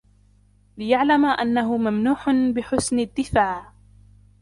لِيَعْلَمَ 0.77 1.25
أَنَّهُ 1.25 1.77
مَمْنُوحٌ 1.77 2.29
بِحُسْنِ 2.55 2.99
الدِّفَاعِ 2.99 3.73